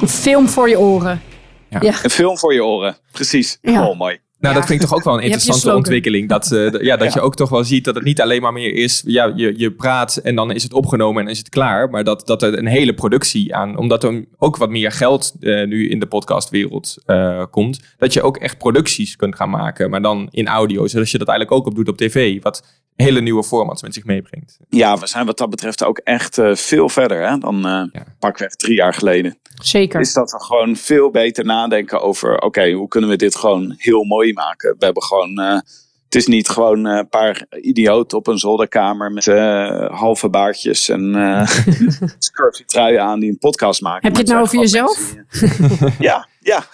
[0.00, 1.22] Een film voor je oren.
[1.68, 1.78] Ja.
[1.82, 1.94] Ja.
[2.02, 3.58] Een film voor je oren, precies.
[3.62, 3.88] Ja.
[3.88, 4.20] Oh, mooi.
[4.40, 4.60] Nou, Ja.
[4.60, 6.28] dat vind ik toch ook wel een interessante ontwikkeling.
[6.28, 8.74] Dat, eh, ja, dat je ook toch wel ziet dat het niet alleen maar meer
[8.74, 9.02] is...
[9.06, 11.90] Ja, je, je praat en dan is het opgenomen en is het klaar.
[11.90, 13.76] Maar dat, dat er een hele productie aan...
[13.76, 17.80] Omdat er ook wat meer geld eh, nu in de podcastwereld eh, komt...
[17.98, 19.90] dat je ook echt producties kunt gaan maken.
[19.90, 20.86] Maar dan in audio.
[20.86, 22.42] Zodat je dat eigenlijk ook op doet op tv.
[22.42, 24.58] Wat hele nieuwe formats met zich meebrengt.
[24.68, 28.04] Ja, we zijn wat dat betreft ook echt eh, veel verder hè, dan eh Ja.
[28.18, 29.38] pakweg drie jaar geleden.
[29.62, 30.00] Zeker.
[30.00, 34.04] Is dat we gewoon veel beter nadenken over, oké, hoe kunnen we dit gewoon heel
[34.04, 34.74] mooi maken?
[34.78, 35.58] We hebben gewoon, eh,
[36.04, 40.88] het is niet gewoon eh, een paar idioten op een zolderkamer met eh, halve baardjes
[40.88, 41.48] en eh
[42.18, 44.06] scurvy truien aan die een podcast maken.
[44.06, 45.14] Heb je het nou over jezelf?
[45.40, 46.64] mensen ja, ja.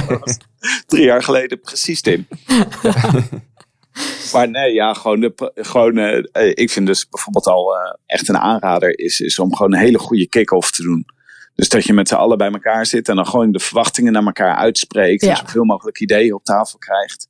[0.86, 2.26] Drie jaar geleden precies, Tim.
[4.32, 5.98] Maar nee, ja, gewoon, de, gewoon
[6.54, 9.98] ik vind dus bijvoorbeeld al eh, echt een aanrader is, is om gewoon een hele
[9.98, 11.06] goede kick-off te doen.
[11.54, 14.24] Dus dat je met z'n allen bij elkaar zit en dan gewoon de verwachtingen naar
[14.24, 15.24] elkaar uitspreekt.
[15.24, 15.30] Ja.
[15.30, 17.28] En zoveel mogelijk ideeën op tafel krijgt.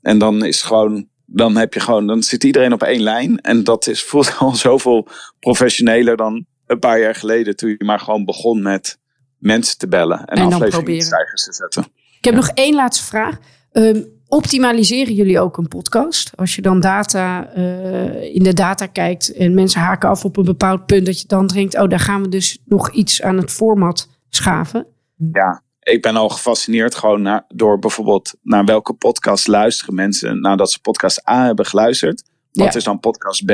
[0.00, 3.40] En dan is gewoon, dan heb je gewoon, dan zit iedereen op één lijn.
[3.40, 5.08] En dat is, voelt al zoveel
[5.40, 7.56] professioneler dan een paar jaar geleden.
[7.56, 8.98] Toen je maar gewoon begon met
[9.38, 11.86] mensen te bellen en, En afleveringen te zetten.
[12.18, 13.38] Ik heb nog één laatste vraag.
[13.72, 16.30] Ehm, optimaliseren jullie ook een podcast?
[16.36, 20.44] Als je dan data eh, in de data kijkt en mensen haken af op een
[20.44, 23.50] bepaald punt, dat je dan denkt, oh, daar gaan we dus nog iets aan het
[23.50, 24.86] format schaven.
[25.32, 30.70] ja, ik ben al gefascineerd gewoon naar, door bijvoorbeeld naar welke podcast luisteren mensen nadat
[30.72, 32.22] ze podcast A hebben geluisterd.
[32.52, 32.74] Wat Ja.
[32.78, 33.52] is dan podcast B?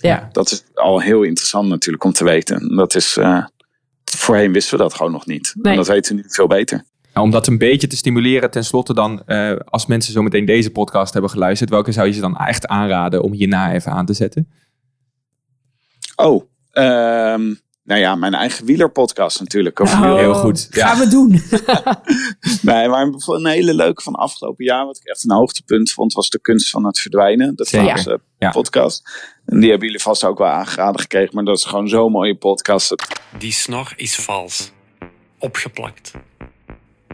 [0.00, 0.28] Ja.
[0.32, 2.76] Dat is al heel interessant natuurlijk om te weten.
[2.76, 3.44] Dat is, eh,
[4.04, 5.52] voorheen wisten we dat gewoon nog niet.
[5.54, 5.72] Nee.
[5.72, 6.84] En dat weten we nu veel beter.
[7.14, 10.70] Nou, om dat een beetje te stimuleren, tenslotte dan, eh, als mensen zo meteen deze
[10.70, 14.12] podcast hebben geluisterd, welke zou je ze dan echt aanraden om hierna even aan te
[14.12, 14.48] zetten?
[16.16, 19.80] Oh, ehm, nou ja, mijn eigen wielerpodcast natuurlijk.
[19.80, 20.68] Over Oh, heel goed.
[20.70, 20.86] Ja.
[20.88, 21.30] Gaan we doen.
[22.62, 26.28] Nee, maar een hele leuke van afgelopen jaar, wat ik echt een hoogtepunt vond, was
[26.30, 27.56] de kunst van het verdwijnen.
[27.56, 27.86] De Zeker.
[27.86, 28.50] Vlaamse Ja.
[28.50, 29.02] podcast.
[29.46, 32.34] En die hebben jullie vast ook wel aangeraden gekregen, maar dat is gewoon zo'n mooie
[32.36, 32.94] podcast.
[33.38, 34.72] Die snor is vals.
[35.38, 36.12] Opgeplakt.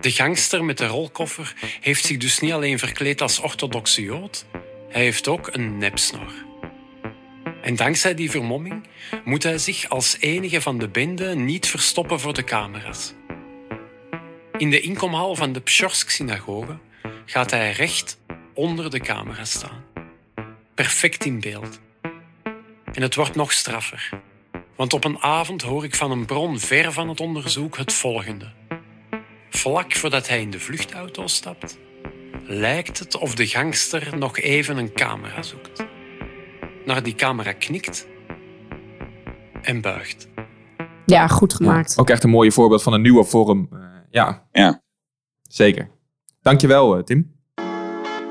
[0.00, 4.46] De gangster met de rolkoffer heeft zich dus niet alleen verkleed als orthodoxe jood,
[4.88, 6.32] hij heeft ook een nepsnor.
[7.62, 8.86] En dankzij die vermomming
[9.24, 13.14] moet hij zich als enige van de bende niet verstoppen voor de camera's.
[14.56, 16.78] In de inkomhal van de Pschorsk-synagoge
[17.24, 18.18] gaat hij recht
[18.54, 19.84] onder de camera staan.
[20.74, 21.80] Perfect in beeld.
[22.92, 24.08] En het wordt nog straffer.
[24.76, 28.59] Want op een avond hoor ik van een bron ver van het onderzoek het volgende.
[29.50, 31.78] Vlak voordat hij in de vluchtauto stapt,
[32.46, 35.84] lijkt het of de gangster nog even een camera zoekt.
[36.84, 38.06] Naar die camera knikt
[39.62, 40.28] en buigt.
[41.06, 41.98] Ja, goed gemaakt.
[41.98, 43.68] Ook echt een mooi voorbeeld van een nieuwe vorm.
[43.72, 43.78] Eh,
[44.10, 44.82] ja, Ja.
[45.42, 45.90] zeker.
[46.42, 47.38] Dankjewel, eh, Tim.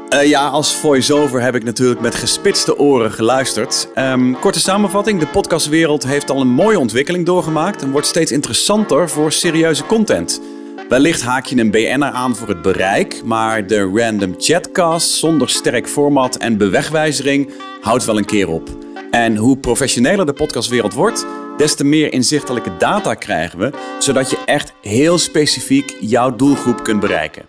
[0.10, 3.90] Eh, ja, als voice-over heb ik natuurlijk met gespitste oren geluisterd.
[3.94, 9.10] Ehm, korte samenvatting: de podcastwereld heeft al een mooie ontwikkeling doorgemaakt en wordt steeds interessanter
[9.10, 10.42] voor serieuze content.
[10.90, 15.88] Wellicht haak je een BN'er aan voor het bereik, maar de random chatcast zonder sterk
[15.88, 18.70] format en bewegwijzering houdt wel een keer op.
[19.12, 21.26] En hoe professioneler de podcastwereld wordt,
[21.58, 27.00] des te meer inzichtelijke data krijgen we, zodat je echt heel specifiek jouw doelgroep kunt
[27.00, 27.46] bereiken.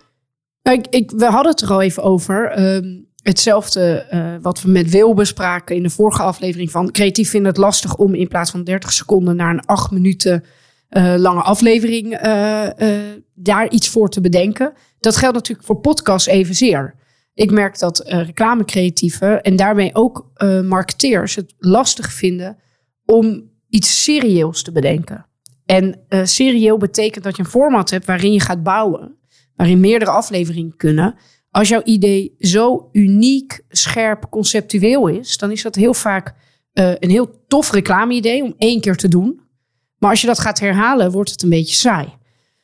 [0.62, 2.50] Nou, Ik, ik, we hadden het er al even over.
[2.50, 7.50] Ehm, hetzelfde eh, wat we met Wil bespraken in de vorige aflevering van creatief vinden
[7.50, 10.44] het lastig om in plaats van 30 seconden naar een 8 minuten
[10.90, 14.72] eh, lange aflevering eh, eh, daar iets voor te bedenken.
[15.00, 16.94] Dat geldt natuurlijk voor podcasts evenzeer.
[17.35, 20.31] Ik merk dat reclamecreatieven en daarmee ook
[20.64, 22.57] marketeers het lastig vinden
[23.05, 25.26] om iets serieels te bedenken.
[25.66, 29.18] En serieel betekent dat je een format hebt waarin je gaat bouwen
[29.57, 31.14] waarin meerdere afleveringen kunnen.
[31.50, 36.35] Als jouw idee zo uniek, scherp, conceptueel is, dan is dat heel vaak
[36.72, 39.40] een heel tof reclame-idee om één keer te doen.
[40.00, 42.08] Maar als je dat gaat herhalen, wordt het een beetje saai.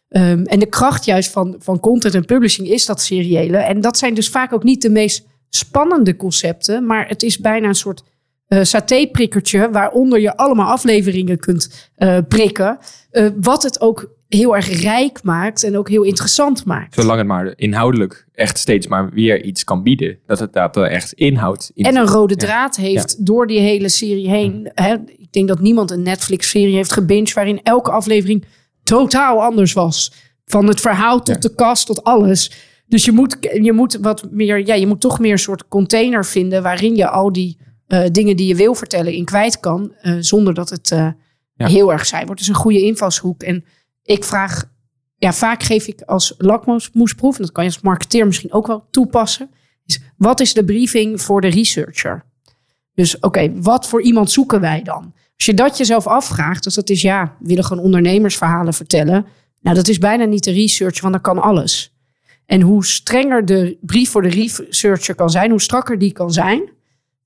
[0.09, 3.57] Ehm, en de kracht juist van, van content en publishing is dat seriële.
[3.57, 7.68] En dat zijn dus vaak ook niet de meest spannende concepten, maar het is bijna
[7.68, 8.03] een soort
[8.46, 12.79] eh satéprikkertje waaronder je allemaal afleveringen kunt eh, prikken.
[13.11, 16.94] Eh, wat het ook heel erg rijk maakt en ook heel interessant maakt.
[16.94, 20.18] Zolang het maar inhoudelijk echt steeds maar weer iets kan bieden.
[20.27, 22.46] Dat het dat er echt inhoud in En een rode Ja.
[22.46, 24.70] draad heeft door die hele serie heen.
[24.75, 28.44] Hè, ik denk dat niemand een Netflix-serie heeft gebinged waarin elke aflevering
[28.83, 30.12] totaal anders was.
[30.44, 31.49] Van het verhaal tot Ja.
[31.49, 32.53] de kast tot alles.
[32.88, 36.25] Dus je moet, je moet wat meer, ja, je moet toch meer een soort container
[36.25, 40.14] vinden waarin je al die eh, dingen die je wil vertellen in kwijt kan, eh,
[40.20, 41.09] zonder dat het eh,
[41.57, 42.40] heel erg saai wordt.
[42.40, 43.42] Dus een goede invalshoek.
[43.42, 43.64] En
[44.07, 44.64] ik vraag,
[45.16, 48.87] ja, vaak geef ik als lakmoesproef, en dat kan je als marketeer misschien ook wel
[48.90, 49.51] toepassen,
[49.87, 52.25] is wat is de briefing voor de researcher?
[52.95, 55.14] Dus oké, wat voor iemand zoeken wij dan?
[55.37, 59.27] Als je dat jezelf afvraagt, dus dat is ja, willen gewoon ondernemersverhalen vertellen.
[59.61, 61.95] Nou, dat is bijna niet de research, want dan kan alles.
[62.47, 66.71] En hoe strenger de brief voor de researcher kan zijn, hoe strakker die kan zijn,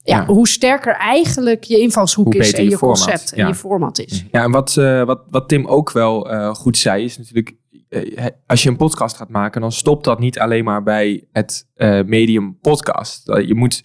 [0.03, 0.27] ja, Ja.
[0.27, 4.25] hoe sterker eigenlijk je invalshoek Hoe is en je concept en je format is.
[4.31, 7.57] Ja, en wat, eh, wat, wat Tim ook wel eh, goed zei, is natuurlijk...
[7.89, 11.67] eh, als je een podcast gaat maken, dan stopt dat niet alleen maar bij het
[12.07, 13.27] medium podcast.
[13.47, 13.83] Je moet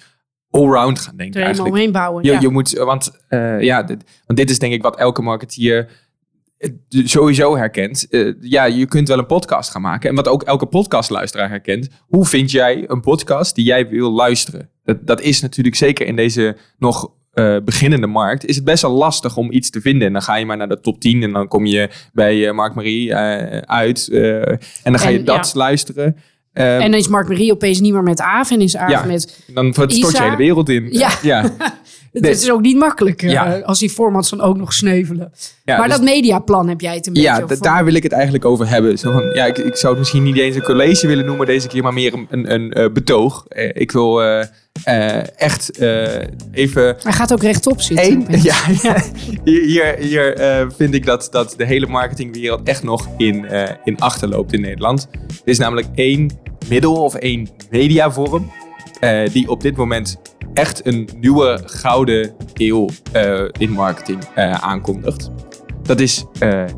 [0.49, 1.75] allround gaan denken Er helemaal eigenlijk.
[1.75, 2.23] omheen bouwen.
[2.23, 2.39] Je, ja.
[2.39, 3.11] je moet, want,
[3.59, 5.89] ja, dit, want dit is denk ik wat elke marketeer
[6.89, 8.07] sowieso herkent.
[8.39, 10.09] Ja, je kunt wel een podcast gaan maken.
[10.09, 11.89] En wat ook elke podcastluisteraar herkent.
[12.07, 14.69] Hoe vind jij een podcast die jij wil luisteren?
[14.85, 18.45] Dat, dat is natuurlijk zeker in deze nog eh, beginnende markt.
[18.45, 20.07] Is het best wel lastig om iets te vinden.
[20.07, 21.23] En dan ga je maar naar de top 10.
[21.23, 24.09] En dan kom je bij eh, Mark Marie eh, uit.
[24.11, 25.59] en dan ga je dat ja.
[25.59, 26.17] luisteren.
[26.53, 29.03] Ehm, en dan is Mark Marie opeens niet meer met Aaf en is Aaf ja,
[29.03, 29.43] met...
[29.53, 30.23] dan stort je Isa.
[30.23, 30.87] hele wereld in.
[30.91, 31.09] Ja.
[31.21, 31.41] ja.
[32.11, 32.31] Het Nee.
[32.31, 33.59] is ook niet makkelijk Ja.
[33.59, 35.31] als die formats dan ook nog sneuvelen.
[35.63, 37.61] Ja, maar dus- dat mediaplan heb jij het een beetje Ja, over.
[37.61, 38.97] daar wil ik het eigenlijk over hebben.
[38.97, 41.67] Zo van, ja, ik, ik zou het misschien niet eens een college willen noemen deze
[41.67, 43.45] keer, maar meer een, een, een betoog.
[43.73, 44.21] Ik wil
[44.83, 46.95] eh, echt eh, even.
[46.99, 48.05] Hij gaat ook rechtop zitten.
[48.05, 49.03] Eén, ja, ja,
[49.43, 53.45] hier hier, eh, vind ik dat, dat de hele marketingwereld echt nog in,
[53.83, 55.07] in achterloopt in Nederland.
[55.27, 56.31] Er is namelijk één
[56.69, 58.51] middel of één mediavorm
[59.31, 60.17] die op dit moment
[60.53, 62.89] echt een nieuwe gouden eeuw
[63.57, 64.19] in marketing
[64.59, 65.29] aankondigt.
[65.83, 66.25] Dat is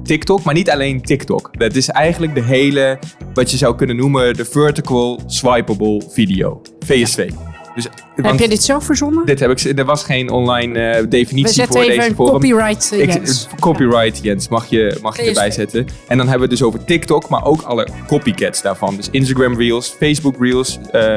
[0.03, 1.49] TikTok, maar niet alleen TikTok.
[1.57, 2.99] Dat is eigenlijk de hele,
[3.33, 6.62] wat je zou kunnen noemen, de vertical swipeable video.
[6.79, 7.29] VSV.
[7.77, 7.87] Dus,
[8.25, 9.25] heb je dit zelf verzonnen?
[9.25, 12.32] Dit heb ik, er was geen online uh, definitie voor deze even forum.
[12.32, 13.47] copyright uh, Jens.
[13.51, 15.80] Ik, copyright Jens, mag je, mag je erbij zetten.
[16.08, 18.95] En dan hebben we het dus over TikTok, maar ook alle copycats daarvan.
[18.95, 21.13] Dus Instagram Reels, Facebook Reels, uh,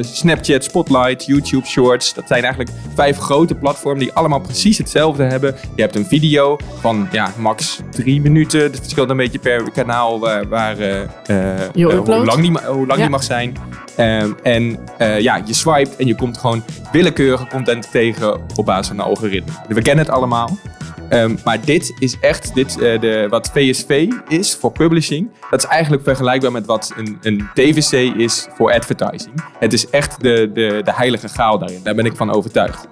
[0.00, 2.14] Snapchat, Spotlight, YouTube Shorts.
[2.14, 5.54] Dat zijn eigenlijk vijf grote platformen die allemaal precies hetzelfde hebben.
[5.74, 8.60] Je hebt een video van ja, max drie minuten.
[8.60, 10.76] Het verschilt een beetje per kanaal waar, waar
[11.72, 12.96] hoe lang die, hoe lang ja.
[12.96, 13.56] die mag zijn.
[14.00, 18.86] Um, en uh, ja, je swipe en je komt gewoon willekeurige content tegen op basis
[18.86, 19.52] van een algoritme.
[19.68, 20.58] We kennen het allemaal.
[21.10, 25.30] Um, maar dit is echt dit, uh, de, wat VSV is voor publishing.
[25.50, 29.34] Dat is eigenlijk vergelijkbaar met wat een, een TVC is voor advertising.
[29.58, 31.80] Het is echt de, de, de heilige graal daarin.
[31.82, 32.88] Daar ben ik van overtuigd.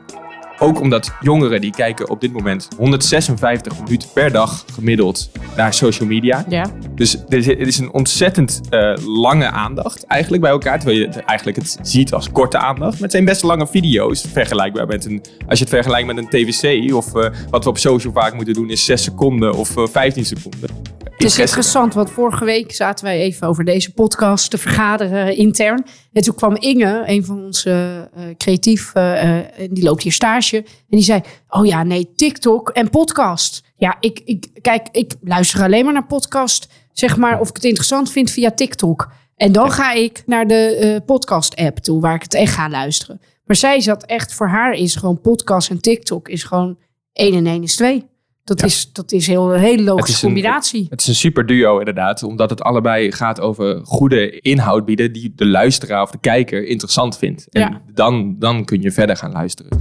[0.59, 6.09] Ook omdat jongeren die kijken op dit moment 156 minuten per dag gemiddeld naar social
[6.09, 6.45] media.
[6.49, 6.67] Ja.
[6.95, 10.79] Dus het is een ontzettend uh, lange aandacht eigenlijk bij elkaar.
[10.79, 12.93] Terwijl je eigenlijk het ziet als korte aandacht.
[12.93, 15.23] Maar het zijn best lange video's vergelijkbaar met een...
[15.49, 18.55] Als je het vergelijkt met een TVC of uh, wat we op social vaak moeten
[18.55, 20.71] doen is 6 seconden of uh, 15 seconden.
[21.17, 25.87] Het is interessant, want vorige week zaten wij even over deze podcast te vergaderen intern.
[26.17, 29.39] En toen kwam Inge, een van onze uh, creatief, uh,
[29.71, 30.57] die loopt hier stage.
[30.57, 33.63] En die zei, oh ja, nee, TikTok en podcast.
[33.77, 36.69] Ja, ik, ik, kijk, ik luister alleen maar naar podcast.
[36.93, 39.13] Zeg maar of ik het interessant vind via TikTok.
[39.37, 43.21] En dan ga ik naar de uh, podcast-app toe, waar ik het echt ga luisteren.
[43.45, 46.79] Maar zij zat echt, voor haar is gewoon podcast en TikTok is gewoon
[47.13, 48.05] 1 en 1 is 2.
[48.47, 48.67] Dat, ja.
[48.67, 50.81] is, dat is heel, een hele logische combinatie.
[50.81, 55.13] Een, het is een super duo inderdaad, omdat het allebei gaat over goede inhoud bieden
[55.13, 57.47] die de luisteraar of de kijker interessant vindt.
[57.51, 57.83] En ja.
[57.95, 59.81] dan, dan kun je verder gaan luisteren.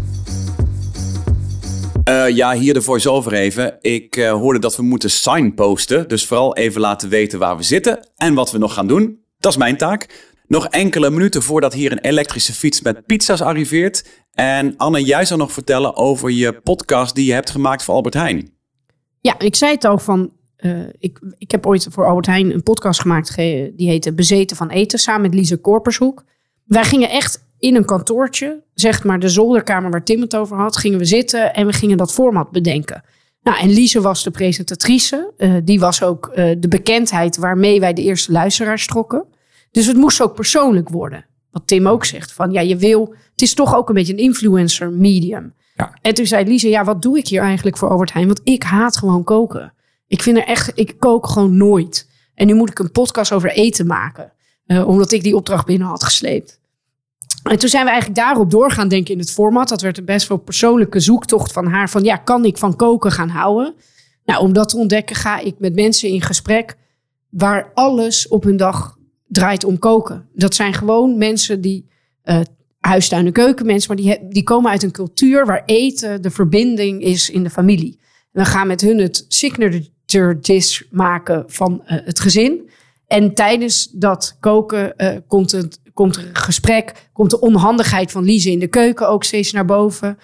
[2.10, 3.78] Uh, ja, hier de voice-over even.
[3.82, 8.08] Ik uh, hoorde dat we moeten signposten, dus vooral even laten weten waar we zitten
[8.16, 9.20] en wat we nog gaan doen.
[9.40, 10.34] Dat is mijn taak.
[10.48, 14.06] Nog enkele minuten voordat hier een elektrische fiets met pizza's arriveert.
[14.32, 18.14] En Anne, jij zou nog vertellen over je podcast die je hebt gemaakt voor Albert
[18.14, 18.55] Heijn.
[19.26, 20.32] Ja, ik zei het al van.
[20.60, 23.36] Uh, ik, ik heb ooit voor Albert Heijn een podcast gemaakt.
[23.36, 25.00] Die heette Bezeten van Eten.
[25.00, 26.24] Samen met Lise Korpershoek.
[26.66, 28.64] Wij gingen echt in een kantoortje.
[28.74, 30.78] Zeg maar de zolderkamer waar Tim het over had.
[30.78, 33.04] Gingen we zitten en we gingen dat format bedenken.
[33.44, 35.34] Nou, en Lise was de presentatrice.
[35.38, 39.26] Uh, die was ook uh, de bekendheid waarmee wij de eerste luisteraars trokken.
[39.72, 41.26] Dus het moest ook persoonlijk worden.
[41.52, 42.32] Wat Tim ook zegt.
[42.32, 43.16] Van ja, je wil.
[43.32, 45.54] Het is toch ook een beetje een influencer medium.
[45.76, 45.98] Ja.
[46.02, 48.28] En toen zei Lise, ja, wat doe ik hier eigenlijk voor Albert Heijn?
[48.28, 49.74] Want ik haat gewoon koken.
[50.08, 52.10] Ik vind er echt, ik kook gewoon nooit.
[52.36, 54.34] En nu moet ik een podcast over eten maken.
[54.68, 56.60] Uh, omdat ik die opdracht binnen had gesleept.
[57.44, 59.70] En toen zijn we eigenlijk daarop doorgaan denken in het format.
[59.70, 61.90] Dat werd een best wel persoonlijke zoektocht van haar.
[61.90, 63.74] Van ja, kan ik van koken gaan houden?
[64.26, 66.78] Nou, om dat te ontdekken ga ik met mensen in gesprek.
[67.30, 70.30] Waar alles op hun dag draait om koken.
[70.34, 71.90] Dat zijn gewoon mensen die
[72.26, 72.40] uh,
[72.88, 77.30] huistuin- en keukenmensen, maar die, die komen uit een cultuur waar eten de verbinding is
[77.30, 78.00] in de familie.
[78.34, 82.70] En we gaan met hun het signature dish maken van uh, het gezin.
[83.08, 88.52] En tijdens dat koken uh, komt, komt er een gesprek, komt de onhandigheid van Lise
[88.52, 90.18] in de keuken ook steeds naar boven.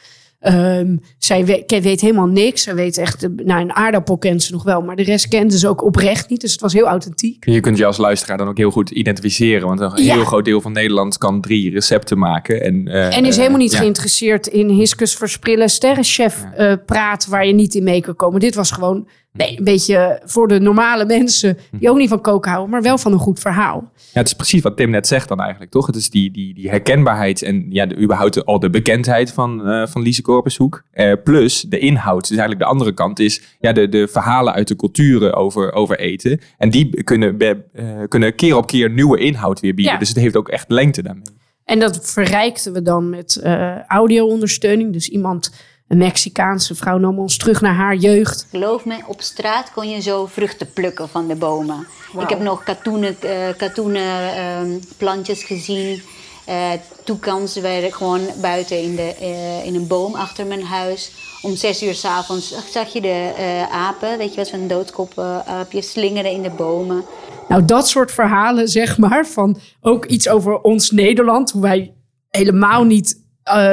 [0.48, 2.64] Um, zij weet, weet, helemaal niks.
[2.64, 5.68] Zij weet echt, nou, een aardappel kent ze nog wel, maar de rest kende ze
[5.68, 6.42] ook oprecht niet.
[6.42, 7.46] Dus het was heel authentiek.
[7.50, 10.14] Je kunt je als luisteraar dan ook heel goed identificeren, want een ja.
[10.14, 12.62] heel groot deel van Nederland kan drie recepten maken.
[12.62, 14.52] En, uh, en is helemaal niet uh, geïnteresseerd ja.
[14.52, 18.40] in Hiskus versprillen sterrenchef uh, praat waar je niet in mee kan komen.
[18.40, 22.50] Dit was gewoon nee, een beetje voor de normale mensen die ook niet van koken
[22.52, 23.92] houden, maar wel van een goed verhaal.
[23.96, 25.88] Ja, het is precies wat Tim net zegt dan eigenlijk, toch?
[25.88, 29.88] Het is die, die, die herkenbaarheid en ja, de, überhaupt al de bekendheid van, uh,
[29.88, 30.84] van Lise Korpershoek.
[30.94, 32.22] Uh, plus de inhoud.
[32.22, 36.00] Dus eigenlijk de andere kant is ja, de, de verhalen uit de culturen over, over
[36.00, 36.40] eten.
[36.58, 39.94] En die kunnen, be, uh, kunnen keer op keer nieuwe inhoud weer bieden.
[39.94, 40.00] Ja.
[40.00, 41.24] Dus het heeft ook echt lengte daarmee.
[41.66, 43.42] En dat verrijkten we dan met
[43.88, 44.94] audio-ondersteuning.
[44.94, 45.52] Dus iemand,
[45.92, 48.48] een Mexicaanse vrouw, nam ons terug naar haar jeugd.
[48.50, 51.88] Geloof me, op straat kon je zo vruchten plukken van de bomen.
[52.14, 52.24] Wow.
[52.24, 56.02] Ik heb nog katoenen, uh, katoenen uh, plantjes gezien.
[56.50, 56.70] Uh,
[57.04, 61.12] toekans werden gewoon buiten in, de, uh, in een boom achter mijn huis.
[61.42, 65.82] Om zes uur s'avonds zag je de uh, apen, weet je wat, zo'n doodkop aapje
[65.82, 67.04] slingeren in de bomen.
[67.48, 71.52] Nou, dat soort verhalen, zeg maar, van ook iets over ons Nederland.
[71.52, 71.94] Hoe wij
[72.30, 73.20] helemaal niet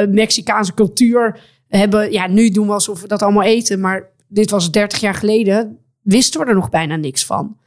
[0.09, 2.11] Mexicaanse cultuur hebben.
[2.11, 3.79] Ja, nu doen we alsof we dat allemaal eten.
[3.79, 7.57] Maar dit was 30 jaar geleden, wisten we er nog bijna niks van.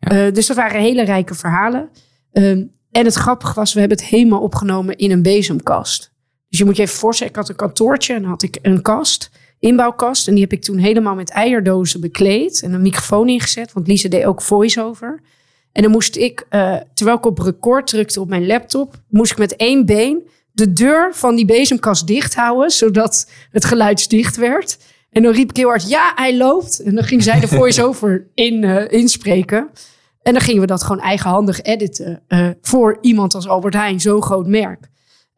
[0.00, 0.30] Ja.
[0.30, 1.88] dus dat waren hele rijke verhalen.
[2.32, 6.12] Ehm, en het grappige was, we hebben het helemaal opgenomen in een bezemkast.
[6.48, 8.82] Dus je moet je even voorstellen, ik had een kantoortje en dan had ik een
[8.82, 10.28] kast, inbouwkast.
[10.28, 13.72] En die heb ik toen helemaal met eierdozen bekleed en een microfoon ingezet.
[13.72, 15.20] Want Lise deed ook voice-over.
[15.72, 19.38] En dan moest ik, uh, terwijl ik op record drukte op mijn laptop, moest ik
[19.38, 24.78] met één been de deur van die bezemkast dicht houden, zodat het geluidsdicht werd.
[25.10, 26.82] En dan riep ik heel hard, ja, hij loopt.
[26.82, 29.70] En dan ging zij de voice-over in, uh, inspreken.
[30.22, 34.22] En dan gingen we dat gewoon eigenhandig editen uh, voor iemand als Albert Heijn, zo'n
[34.22, 34.88] groot merk.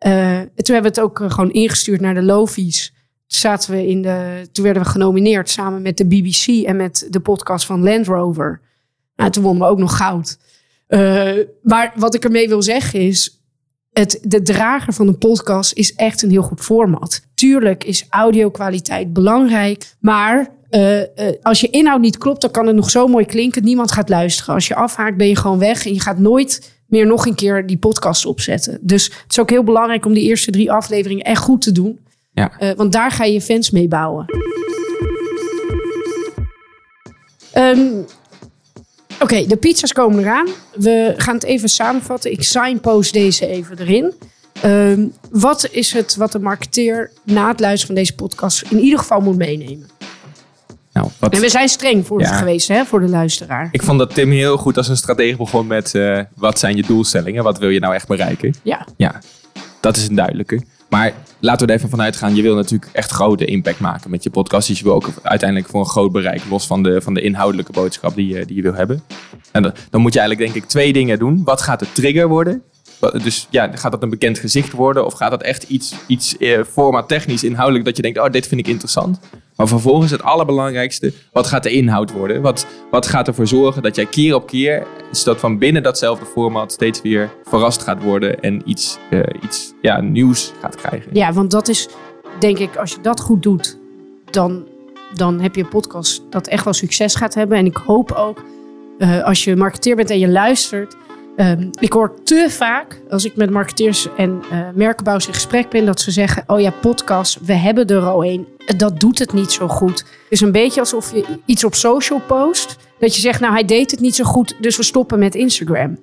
[0.07, 2.94] Uh, toen hebben we het ook gewoon ingestuurd naar de Lofies.
[3.26, 7.20] Zaten we in de, toen werden we genomineerd samen met de BBC en met de
[7.20, 8.61] podcast van Land Rover.
[9.16, 10.38] Nou, toen wonnen we ook nog goud.
[11.62, 13.36] maar wat ik ermee wil zeggen is,
[13.98, 17.20] het, de drager van een podcast is echt een heel goed format.
[17.35, 21.06] Tuurlijk is audio-kwaliteit belangrijk, maar uh, uh,
[21.42, 23.64] als je inhoud niet klopt, dan kan het nog zo mooi klinken.
[23.64, 24.54] Niemand gaat luisteren.
[24.54, 27.66] Als je afhaakt, ben je gewoon weg en je gaat nooit meer nog een keer
[27.66, 28.78] die podcast opzetten.
[28.80, 31.98] Dus het is ook heel belangrijk om die eerste drie afleveringen echt goed te doen.
[32.32, 32.52] Ja.
[32.61, 34.24] Uh, want daar ga je fans mee bouwen.
[37.56, 38.04] Um,
[39.20, 40.46] Oké, de pizza's komen eraan.
[40.74, 42.33] We gaan het even samenvatten.
[42.33, 44.14] Ik signpost deze even erin.
[44.64, 48.98] Um, wat is het wat de marketeer na het luisteren van deze podcast in ieder
[48.98, 49.88] geval moet meenemen?
[50.92, 51.33] Nou, wat...
[51.33, 52.37] En we zijn streng voor ja.
[52.37, 53.68] geweest, hè, voor de luisteraar.
[53.70, 55.94] Ik vond dat Tim heel goed als een stratege begon met...
[55.94, 57.44] Uh, wat zijn je doelstellingen?
[57.44, 58.55] Wat wil je nou echt bereiken?
[58.62, 58.87] Ja.
[58.96, 59.20] Ja,
[59.81, 60.62] dat is een duidelijke.
[60.88, 62.35] Maar laten we er even vanuit gaan.
[62.35, 64.68] Je wil natuurlijk echt grote impact maken met je podcast.
[64.68, 66.42] Dus je wil ook uiteindelijk voor een groot bereik.
[66.51, 69.03] Los van de, van de inhoudelijke boodschap die je, die je wil hebben.
[69.53, 71.44] En dan, dan moet je eigenlijk denk ik twee dingen doen.
[71.44, 72.62] Wat gaat de trigger worden?
[73.00, 75.06] Dus ja, gaat dat een bekend gezicht worden?
[75.06, 76.61] Of gaat dat echt iets, iets eh,
[77.42, 79.18] inhoudelijk, dat je denkt, oh, dit vind ik interessant.
[79.56, 82.42] Maar vervolgens het allerbelangrijkste, wat gaat de inhoud worden?
[82.42, 84.87] Wat, wat gaat ervoor zorgen dat jij keer op keer,
[85.24, 90.00] dat van binnen datzelfde format steeds weer verrast gaat worden en iets, uh, iets ja,
[90.00, 91.11] nieuws gaat krijgen?
[91.12, 91.88] Ja, want dat is,
[92.38, 93.78] denk ik, als je dat goed doet,
[94.30, 94.66] dan,
[95.14, 97.59] dan heb je een podcast dat echt wel succes gaat hebben.
[97.59, 98.44] En ik hoop ook,
[98.98, 100.96] uh, als je marketeer bent en je luistert,
[101.37, 105.85] Um, ik hoor te vaak, als ik met marketeers en uh, merkenbouwers in gesprek ben,
[105.85, 108.46] dat ze zeggen: Oh ja, podcast, we hebben er al een.
[108.77, 109.99] Dat doet het niet zo goed.
[109.99, 112.77] Het is een beetje alsof je iets op social post.
[112.99, 115.99] Dat je zegt: Nou, hij deed het niet zo goed, dus we stoppen met Instagram.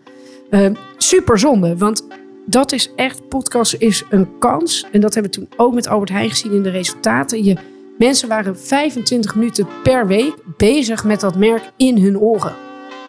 [0.50, 2.08] Uh, super zonde, want
[2.46, 4.86] dat is echt, podcast is een kans.
[4.92, 7.44] En dat hebben we toen ook met Albert Heijn gezien in de resultaten.
[7.44, 7.58] Je,
[7.98, 12.56] mensen waren 25 minuten per week bezig met dat merk in hun oren.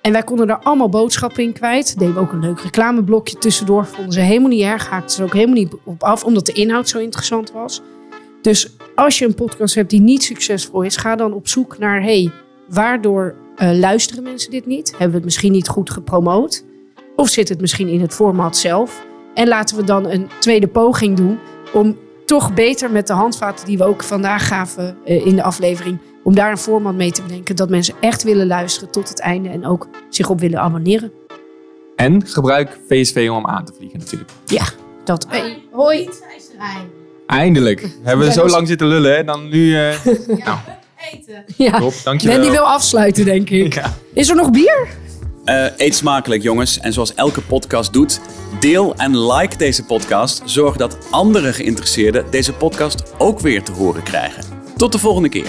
[0.04, 1.98] En wij konden er allemaal boodschappen in kwijt.
[1.98, 3.86] Deden we ook een leuk reclameblokje tussendoor.
[3.86, 4.88] Vonden ze helemaal niet erg.
[4.88, 7.82] Haakten ze ook helemaal niet op af, omdat de inhoud zo interessant was.
[8.42, 12.02] Dus als je een podcast hebt die niet succesvol is, ga dan op zoek naar:
[12.02, 12.30] hey,
[12.68, 14.90] waardoor uh, luisteren mensen dit niet?
[14.90, 16.64] Hebben we het misschien niet goed gepromoot?
[17.16, 19.04] Of zit het misschien in het format zelf?
[19.34, 21.38] En laten we dan een tweede poging doen
[21.72, 25.98] om toch beter met de handvaten die we ook vandaag gaven uh, in de aflevering
[26.24, 29.48] om daar een format mee te bedenken dat mensen echt willen luisteren tot het einde
[29.48, 31.12] en ook zich op willen abonneren.
[31.96, 34.30] En gebruik VSV om aan te vliegen natuurlijk.
[34.44, 34.64] Ja,
[35.04, 35.26] dat.
[35.28, 36.08] Hey, hoi.
[37.26, 37.88] Eindelijk.
[38.02, 39.62] Hebben we zo lang zitten lullen en dan nu...
[39.74, 39.92] Uh,
[40.26, 40.44] ja.
[40.44, 40.58] Nou.
[41.12, 41.44] Eten.
[41.56, 41.78] Ja.
[41.78, 42.40] Top, dankjewel.
[42.40, 43.74] die wil afsluiten, denk ik.
[43.74, 43.94] Ja.
[44.12, 44.88] Is er nog bier?
[45.44, 46.78] Uh, eet smakelijk, jongens.
[46.78, 48.20] En zoals elke podcast doet,
[48.60, 50.42] deel en like deze podcast.
[50.44, 54.44] Zorg dat andere geïnteresseerden deze podcast ook weer te horen krijgen.
[54.76, 55.46] Tot de volgende keer.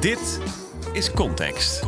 [0.00, 0.40] Dit
[0.92, 1.82] is Context.